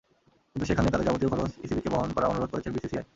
[0.51, 3.05] কিন্তু সেখানে তাদের যাবতীয় খরচ ইসিবিকে বহন করার অনুরোধ করছে বিসিসিআই।